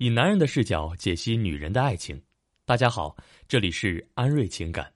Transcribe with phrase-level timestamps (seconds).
[0.00, 2.18] 以男人的视角解析女人的爱情。
[2.64, 3.14] 大家好，
[3.46, 4.90] 这里是安瑞情感。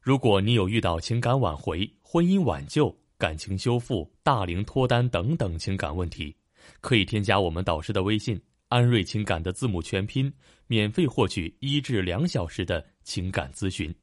[0.00, 6.34] 如果你有遇到情感挽回、婚姻挽救、感情修复、大龄脱单等等情感问题，
[6.80, 8.36] 可以添加我们导师的微信
[8.66, 10.32] “安瑞情感”的字母全拼，
[10.66, 13.94] 免费获取一至两小时的情感咨询。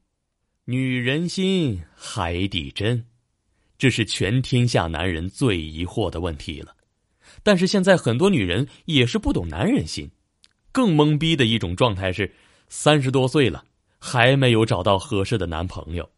[0.64, 3.04] 女人心，海底针，
[3.76, 6.74] 这是全天下男人最疑惑的问题了。
[7.42, 10.10] 但是现在很多女人也是不懂男人心，
[10.80, 12.32] 更懵逼的一种状态是，
[12.70, 13.62] 三十多岁了
[13.98, 16.08] 还没有找到合适的男朋友。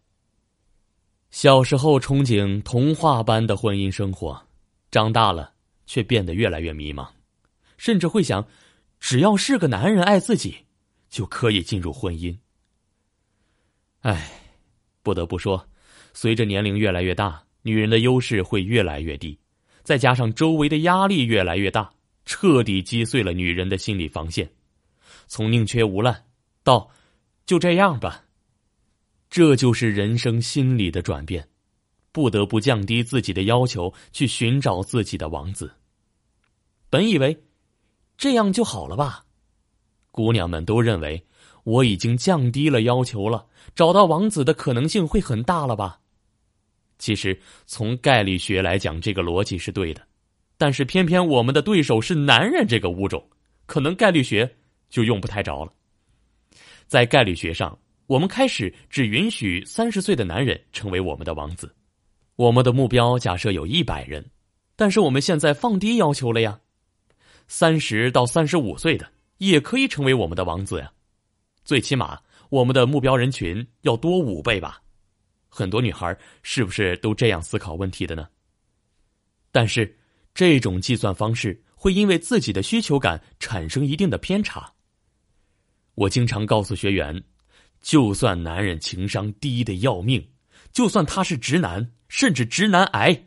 [1.33, 4.41] 小时候憧憬童话般的婚姻生活，
[4.93, 5.53] 长大了
[5.85, 7.09] 却变得越来越迷茫，
[7.77, 8.47] 甚至会想，
[9.01, 10.59] 只要是个男人爱自己，
[11.11, 12.39] 就可以进入婚姻。
[14.03, 14.31] 唉，
[15.03, 15.67] 不得不说，
[16.15, 19.37] 随着年龄越来越大，女人的优势会越来越低。
[19.83, 21.93] 再加上周围的压力越来越大，
[22.25, 24.51] 彻底击碎了女人的心理防线，
[25.27, 26.25] 从宁缺毋滥
[26.63, 26.91] 到
[27.47, 28.25] 就这样吧。
[29.29, 31.49] 这就是人生心理的转变，
[32.13, 35.73] 不得不降低自己的要求，去寻找自己的王子。
[36.91, 37.43] 本以为
[38.19, 39.25] 这样就好了吧，
[40.11, 41.27] 姑娘们都认为
[41.65, 46.01] 我已经降低了要求了，找到王子的可能性会很大了吧。
[46.99, 50.07] 其实，从概率学来讲，这个逻辑是对的，
[50.57, 53.23] 但是偏偏我们的对手是男人这个物种，
[53.67, 54.57] 可能概率学
[54.89, 55.73] 就用不太着了。
[56.87, 61.75] 在概率学上，我们开始只允许三十岁的男人成为我们的王子。
[62.37, 64.25] 我们的目标假设有一百人，
[64.77, 66.61] 但是我们现在放低要求了呀，
[67.49, 70.93] 三十到三十五岁的也可以成为我们的王子呀。
[71.65, 74.83] 最起码，我们的目标人群要多五倍吧。
[75.49, 78.27] 很多女孩是不是都这样思考问题的呢？
[79.51, 79.95] 但是，
[80.35, 84.73] 这种计算方式会因为自己的需求感产生一定的偏差。
[85.95, 87.23] 我经常告诉学员，
[87.81, 90.27] 就算男人情商低的要命，
[90.73, 93.25] 就算他是直男，甚至直男癌，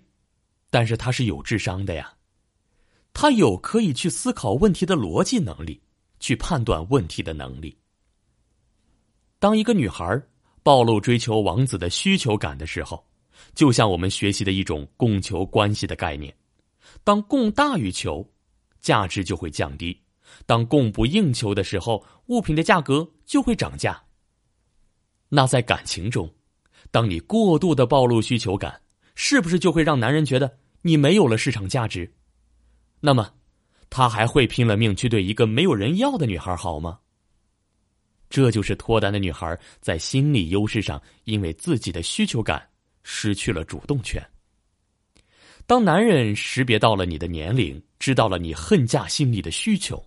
[0.71, 2.11] 但是他是有智商的呀，
[3.13, 5.79] 他有可以去思考问题的逻辑能力，
[6.19, 7.77] 去判断问题的能力。
[9.37, 10.19] 当一个女孩
[10.63, 13.05] 暴露追求王子的需求感的时候，
[13.53, 16.35] 就像我们学习的一种供求关系的概念。
[17.03, 18.27] 当供大于求，
[18.81, 19.95] 价值就会降低；
[20.45, 24.01] 当供不应求的时候，物品的价格就会涨价。
[25.29, 26.33] 那在感情中，
[26.91, 28.81] 当你过度的暴露需求感，
[29.15, 32.11] 是不是就会让男人觉得你没有了市场价值？
[32.99, 33.33] 那么，
[33.89, 36.99] 他还会拼了命去对一个没有人要的女孩好吗？
[38.29, 42.67] 这就是脱单的女孩在心理优势上，因为自己的需求感
[43.03, 44.21] 失去了主动权。
[45.67, 50.03] 当男人识别到了你的年龄，知道了你恨嫁心理的需求，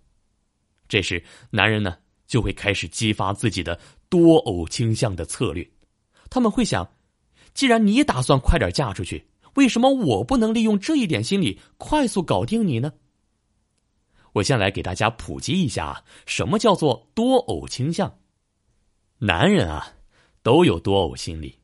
[0.89, 1.97] 这时男人呢
[2.27, 5.69] 就会开始激发自己的多偶倾向的策略。
[6.31, 6.89] 他们会想：
[7.55, 12.93] 既然你打算快点嫁出去，为什么我不能利用这一点心理快速搞定你呢？
[14.35, 18.19] 我先来给大家普及一下，什么叫做多偶倾向。
[19.19, 19.95] 男人啊，
[20.45, 21.59] 都有多偶心理，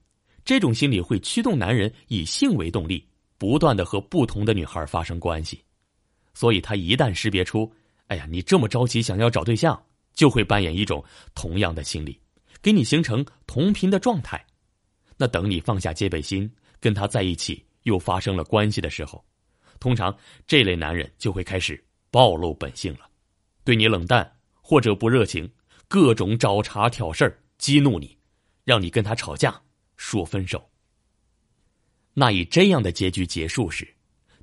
[0.45, 3.07] 这种心理会驱动男人以性为动力，
[3.39, 5.63] 不断的和不同的女孩发生关系。
[6.33, 7.71] 所以他一旦识别出，
[8.09, 9.81] 哎呀，你这么着急想要找对象，
[10.13, 12.21] 就会扮演一种同样的心理，
[12.61, 14.45] 给你形成同频的状态。
[15.17, 16.51] 那等你放下戒备心，
[16.81, 19.25] 跟他在一起，又发生了关系的时候，
[19.79, 21.83] 通常这类男人就会开始。
[22.11, 23.11] 暴露本性了，
[23.65, 25.51] 对你冷淡或者不热情，
[25.89, 28.17] 各种找茬挑事儿，激怒你，
[28.63, 29.61] 让你跟他吵架，
[29.97, 30.65] 说分手。
[32.15, 33.87] 那以这样的结局结束时，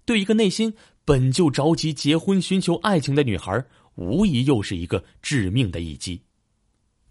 [0.05, 0.73] 对一个内心
[1.03, 3.65] 本就着急结婚、寻求爱情的女孩，
[3.95, 6.21] 无疑又是一个致命的一击。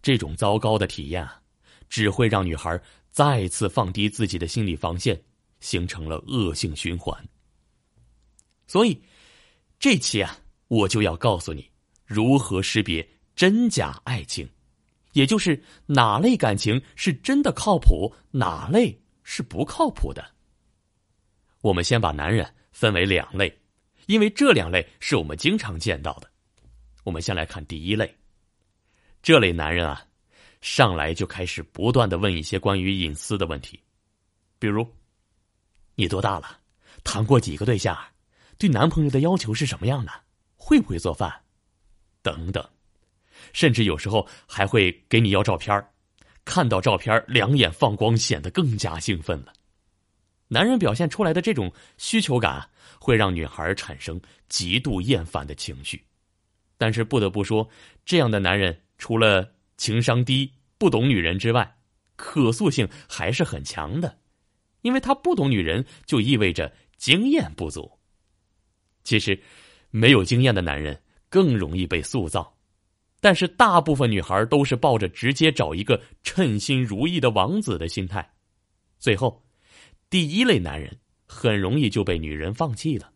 [0.00, 1.40] 这种糟糕的体验啊，
[1.88, 5.20] 只会让女孩再次放低自己的心理防线，
[5.58, 7.16] 形成了恶性循环。
[8.66, 9.02] 所以，
[9.78, 10.38] 这期啊。
[10.70, 11.68] 我就要告诉你
[12.06, 14.48] 如何识别真假爱情，
[15.14, 20.24] 也就是哪类感情是真的靠谱，哪类是不靠谱的。
[21.60, 23.54] 我们先把男人分为两类，
[24.06, 26.30] 因为这两类是我们经常见到的。
[27.04, 28.14] 我们先来看第一类，
[29.22, 30.04] 这类男人啊，
[30.60, 33.80] 上来就开始不断的问一些关于隐私的问题，
[34.58, 34.86] 比如：
[35.94, 36.58] 你多大了？
[37.04, 37.96] 谈过几个对象？
[38.58, 40.12] 对男朋友的要求是什么样的？
[40.56, 41.32] 会不会做饭，
[42.22, 42.62] 等等，
[43.54, 45.82] 甚至有时候还会给你要照片
[46.44, 49.52] 看到照片两眼放光，显得更加兴奋了。
[50.52, 52.68] 男人表现出来的这种需求感，
[52.98, 56.04] 会让女孩产生极度厌烦的情绪。
[56.76, 57.68] 但是不得不说，
[58.04, 61.76] 这样的男人除了情商低、不懂女人之外，
[62.16, 64.18] 可塑性还是很强的，
[64.82, 67.88] 因为他不懂女人，就意味着经验不足。
[69.04, 69.40] 其实，
[69.90, 72.52] 没有经验的男人更容易被塑造，
[73.20, 78.28] 但是大部分女孩都是抱着直接找一个称心如意的王子的心态，
[78.98, 79.40] 最后，
[80.10, 80.94] 第一类男人
[81.26, 83.10] 很容易就被女人放弃了。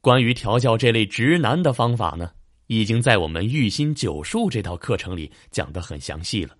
[0.00, 2.30] 关于调教这类直男的方法呢？
[2.66, 6.54] 已经在我们育心九术这套课程里讲的很详细了，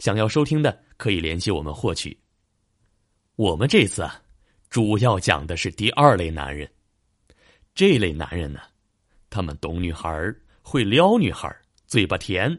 [0.00, 2.18] 想要收听的可以联系我们获取。
[3.36, 4.20] 我们这次啊，
[4.68, 6.68] 主要讲的是第二类男人。
[7.72, 8.60] 这类男人呢，
[9.30, 10.10] 他们懂女孩
[10.60, 11.56] 会撩女孩
[11.86, 12.58] 嘴巴甜，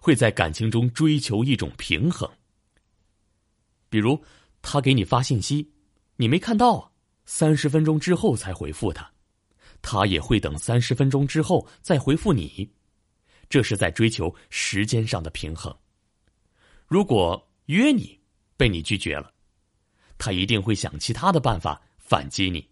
[0.00, 2.28] 会在感情中追求一种平衡。
[3.88, 4.20] 比如，
[4.66, 5.70] 他给你发信息，
[6.16, 6.90] 你没看到啊，
[7.26, 9.08] 三十分钟之后才回复他。
[9.82, 12.66] 他也会等三十分钟之后再回复你，
[13.50, 15.72] 这是在追求时间上的平衡。
[16.86, 18.18] 如果约你
[18.56, 19.30] 被你拒绝了，
[20.16, 22.66] 他一定会想其他的办法反击你，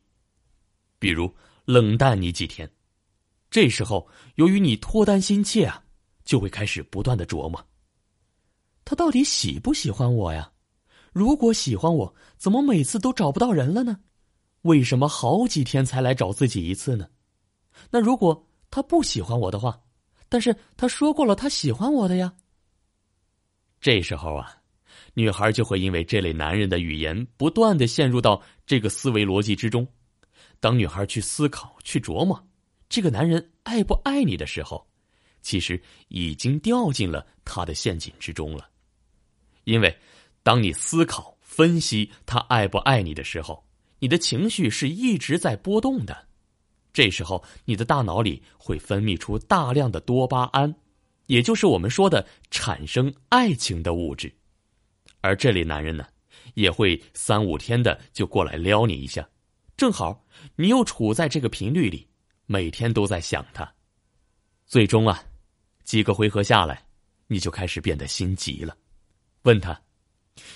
[0.99, 1.33] 比如
[1.67, 2.69] 冷淡你几天。
[3.51, 5.85] 这时候，由于你脱单心切啊，
[6.25, 7.63] 就会开始不断的琢磨：
[8.83, 10.51] 他到底喜不喜欢我呀？
[11.13, 14.01] 如果喜欢我，怎么每次都找不到人了呢？
[14.63, 17.09] 为什么好几天才来找自己一次呢？
[17.91, 19.81] 那如果他不喜欢我的话，
[20.29, 22.33] 但是他说过了他喜欢我的呀。
[23.81, 24.57] 这时候啊，
[25.15, 29.87] 女孩就会因为这类男人的语言，不断的陷入到这个思维逻辑之中。
[30.61, 32.41] 当女孩去思考、去琢磨
[32.89, 34.87] 这个男人爱不爱你的时候，
[35.41, 38.71] 其实已经掉进了他的陷阱之中了。
[39.65, 39.99] 因为
[40.43, 43.65] 当你思考、分析他爱不爱你的时候，
[43.99, 46.27] 你的情绪是一直在波动的，
[46.93, 50.75] 这时候你的大脑里会分泌出大量的多巴胺，
[51.27, 54.33] 也就是我们说的产生爱情的物质。
[55.21, 56.05] 而这类男人呢，
[56.55, 59.29] 也会三五天的就过来撩你一下，
[59.77, 60.25] 正好
[60.57, 62.09] 你又处在这个频率里，
[62.47, 63.73] 每天都在想他，
[64.67, 65.23] 最终啊，
[65.85, 66.85] 几个回合下来，
[67.29, 68.77] 你就开始变得心急了，
[69.43, 69.81] 问他：“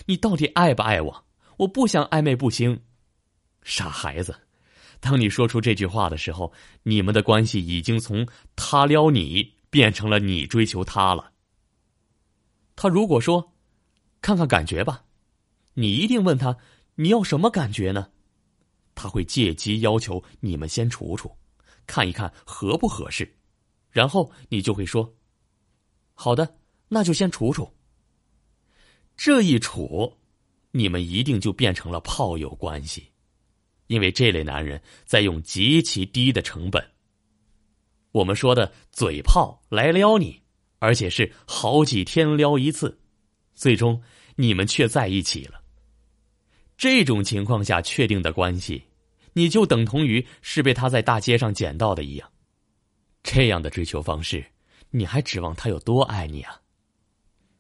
[0.06, 1.25] 你到底爱不爱我？
[1.58, 2.81] 我不想暧昧不清。”
[3.62, 4.34] 傻孩子，
[5.00, 6.52] 当你说出这句话的时候，
[6.82, 11.32] 你们的关系已经从他撩你变成了你追求他了。
[12.76, 13.52] 他如果说
[14.23, 15.05] ：“看看感觉吧”，
[15.75, 16.56] 你一定问他
[16.96, 18.08] ：“你要什么感觉呢？”
[18.94, 21.31] 他会借机要求你们先处处，
[21.87, 23.31] 看一看合不合适，
[23.90, 25.14] 然后你就会说
[26.14, 26.56] ：“好的，
[26.88, 27.70] 那就先处处。”
[29.26, 30.17] 这一处，
[30.70, 33.11] 你们一定就变成了炮友关系。
[33.88, 36.81] 因为这类男人在用极其低的成本，
[38.12, 40.40] 我们说的嘴炮来撩你，
[40.78, 43.00] 而且是好几天撩一次，
[43.52, 44.00] 最终
[44.37, 45.61] 你们却在一起了。
[46.76, 48.81] 这种情况下确定的关系，
[49.32, 52.31] 你就等同于是被他在大街上捡到的一样。
[53.25, 54.46] 这样的追求方式，
[54.90, 56.61] 你还指望他有多爱你啊？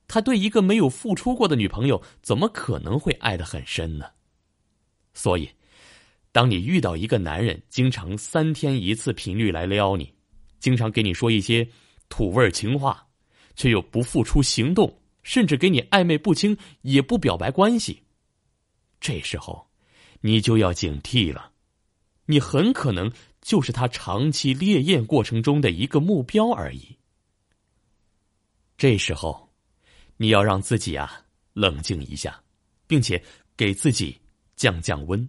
[0.08, 4.06] 他对一个没有付出过的女朋友，怎么可能会爱得很深呢？
[5.14, 5.48] 所以。
[6.32, 10.12] 当你遇到一个男人经常三天一次频率来撩你，
[10.60, 11.66] 经常给你说一些
[12.10, 13.08] 土味情话，
[13.54, 18.02] 却又不付出行动，甚至给你暧昧不清，也不表白关系，
[19.00, 19.66] 这时候
[20.20, 21.52] 你就要警惕了，
[22.26, 26.98] 你很可能就是他长期烈焰过程中的一个目标而已。
[28.76, 29.45] 这时候，
[30.16, 32.42] 你要让自己啊冷静一下，
[32.86, 33.22] 并且
[33.56, 34.18] 给自己
[34.56, 35.28] 降降温。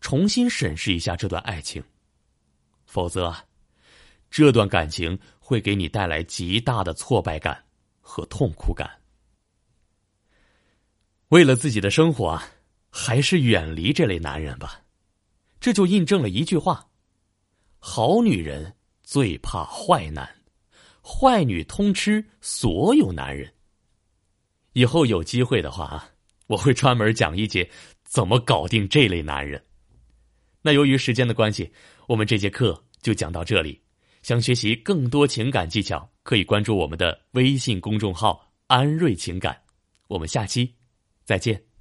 [0.00, 1.82] 重新审视一下这段爱情，
[2.84, 3.34] 否则，
[4.30, 7.64] 这段感情会给你带来极大的挫败感
[8.00, 8.90] 和痛苦感。
[11.28, 12.38] 为了自己的生活，
[12.90, 14.82] 还是远离这类男人吧。
[15.58, 16.86] 这就印证了一句话：
[17.78, 20.28] 好女人最怕坏男，
[21.02, 23.50] 坏女通吃所有男人。
[24.74, 26.10] 以后有机会的话啊，
[26.46, 27.68] 我会专门讲一节
[28.04, 29.60] 怎么搞定这类男人。
[30.60, 31.72] 那由于时间的关系，
[32.06, 33.80] 我们这节课就讲到这里。
[34.22, 39.60] 想学习更多情感技巧，可以关注我们的微信公众号“安瑞情感”。
[40.08, 40.74] 我们下期
[41.24, 41.73] 再见。